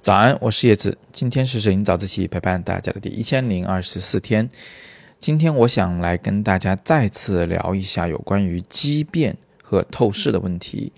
[0.00, 0.98] 早安，我是叶子。
[1.12, 4.50] 今天是摄影早自习陪伴大家的第一千零二十四天。
[5.18, 10.92] 今天我想来跟大家再次聊一下有关于畸变和透视的问题。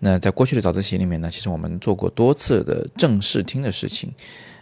[0.00, 4.12] 那在过去的早自习里面呢，其实我们做过多次的正视听的事情。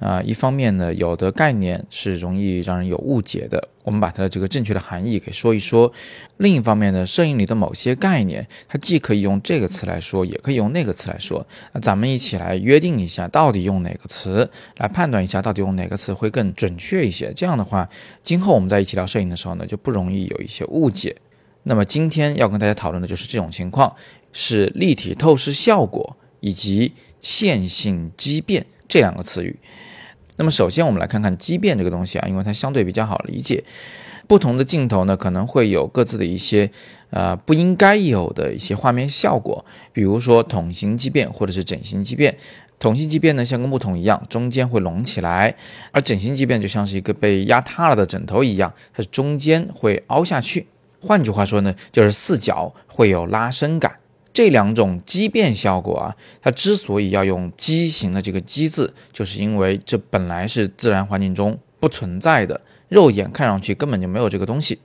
[0.00, 5.92] 啊，一方面呢，有的概念是容易让人有误解的，我们把它的这个正确的含义给说一说；
[6.38, 11.46] 另一方面呢，摄影里的某些概念，它既可以用这个词来说，也可以用那个词来说。
[11.74, 17.30] 那咱们一起来约定一下，到底用哪个词来判断一下，到底用哪个词会更准确一些。
[17.34, 17.86] 这样的话，
[18.22, 21.14] 今后我们在一起聊摄影的时候呢，就不容易有一些误解。
[21.64, 23.94] 那么今天要跟大家讨论的就是这种情况，
[24.32, 29.58] 是立体透视效果以及线性畸变这两个词语。
[30.36, 33.64] 那么首先我们来看看畸变这个东西啊，因为它相对比较好理解。
[34.26, 36.70] 不同的镜头呢，可能会有各自的一些
[37.10, 42.36] 呃不应该有的一些画面效果，比如说筒形畸变或者是整形畸变。
[42.78, 45.54] 筒形畸变呢，像个木桶一样，中间会隆起来；
[45.92, 50.66] 而整形畸变就像是一个被压塌了的枕头一样，它中间会凹下去。
[51.02, 53.96] 换句话说呢，就是四角会有拉伸感。
[54.40, 64.78] 这两种畸变效果啊，它之所以要用畸形的这个“畸”字，就是因为这本来是自然环境中不存在的，肉眼看上去根本就没有这个东西。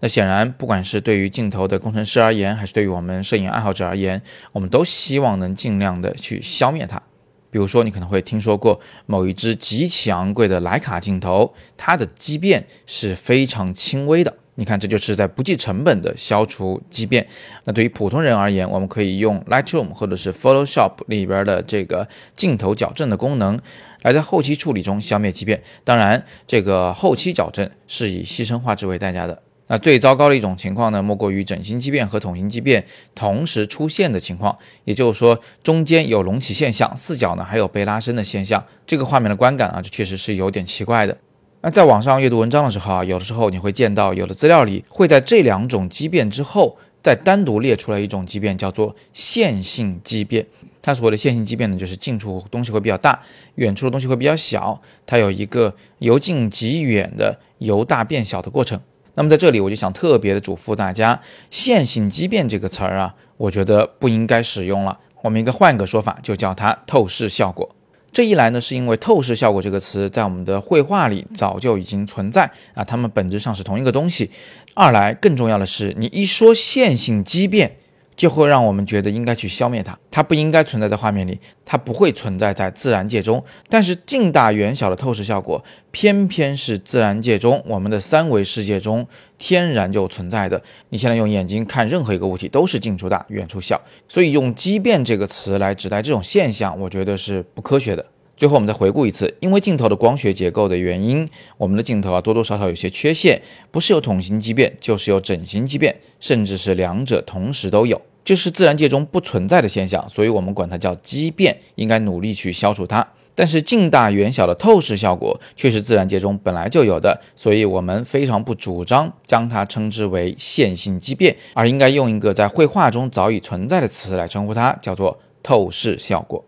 [0.00, 7.02] 那显然，不管是对于镜头的工程师而言，还是对于我们摄影爱好者而言，我们都希望能尽量的去消灭它。
[7.50, 14.38] 比如说，你可能会听说过某一支极其昂贵的徕卡镜头，它的畸变是非常轻微的。
[14.54, 17.26] 你看，这就是在不计成本的消除畸变。
[17.64, 23.58] 那对于普通人而言，我们可以用 Lightroom 或者是 Photoshop 里边的这个镜头矫正的功能，
[24.02, 25.62] 来在后期处理中消灭畸变。
[25.84, 29.40] 当然，这个后期矫正是以牺牲画质为代价的。
[29.68, 38.66] 那最糟糕的一种情况呢，莫过于整形畸变和筒形畸变同时出现的情况，也就是说，中间有隆起现象，四角呢还有被拉伸的现象。
[38.86, 41.16] 这个画面的观感啊，就确实是有点奇怪的。
[41.64, 50.44] 那在网上阅读文章的时候啊，有的时候你会见到有的资料里会在这两种畸变之后再单独列出来一种畸变，叫做线性畸变。
[50.82, 53.20] 它所谓的线性畸变呢，就是近处东西会比较大，
[53.54, 58.80] 远处的东西会比较小，它有一个由近及远的由大变小的过程。
[59.14, 67.76] 那么在这里我就想特别的嘱咐大家，线性畸变这个词儿啊，我觉得不应该使用了，我们应该换个说法，就叫它透视效果。
[68.12, 74.30] 这一来呢，是因为透视效果这个词在我们的绘画里早就已经存在啊，它们本质上是同一个东西。
[74.74, 77.76] 二来，更重要的是，你一说线性畸变。
[78.14, 83.42] 就会让我们觉得应该去消灭它，它不应该存在在画面里，它不会存在在自然界中。
[83.68, 89.06] 但是近大远小的透视效果，偏偏是自然界中我们的三维世界中
[89.38, 90.62] 天然就存在的。
[90.90, 93.80] 你现在用眼睛看任何一个物体，都是近处大，远处小。
[94.06, 98.04] 所以用畸变这个词来指代这种现象，我觉得是不科学的。
[98.42, 113.06] 最后我们再回顾一次，因为镜头的光学结构的原因，我们的镜头啊多多少少有些缺陷，不是有筒形畸变，就是有整形畸变，甚至是两者同时都有，这是自然界中不存在的现象，所以我们管它叫畸变，应该努力去消除它。
[113.36, 126.44] 但是近大远小的透视效果却是自然界中本来就有的，所以我们非常不主张将它称之为线性畸变，而应该用一个在绘画中早已存在的词来称呼它，叫做透视效果。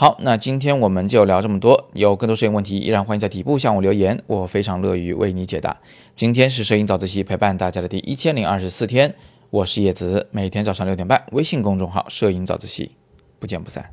[0.00, 1.88] 好，那今天我们就聊这么多。
[1.92, 5.76] 有更多摄影问题，依然欢迎在底部向我留言，我非常乐于为你解答。
[6.14, 9.12] 今天是摄影早自习陪伴大家的第一千零二十四天，
[9.50, 12.92] 我是叶子，每天早上六点半，微信公众号“摄影早自习”，
[13.40, 13.90] 不见不散。